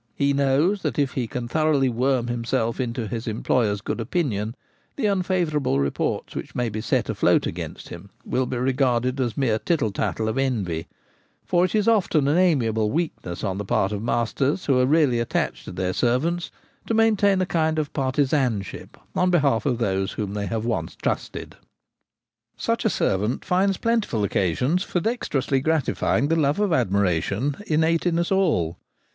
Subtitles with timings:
[0.15, 4.55] He knows that if he can thoroughly worm himself into his employer's good opinion
[4.95, 9.39] the unfavourable reports which may be set afloat against him will be regarded as the
[9.41, 10.15] mere tittle The Blackleg Keeper.
[10.15, 10.87] 207 tattle of envy;
[11.45, 15.19] for it is often an amiable weakness on the part of masters who are really
[15.19, 16.49] attached to their servants
[16.87, 21.57] to maintain a kind of partisanship on behalf of those whom they have once trusted.
[22.57, 28.07] Such a servant finds plentiful occasions for dexte rously gratifying the love of admiration innate
[28.07, 28.77] in us all.